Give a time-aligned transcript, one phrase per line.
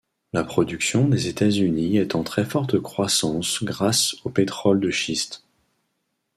[0.33, 5.43] La production des États-Unis est en très forte croissance grâce au pétrole de schiste.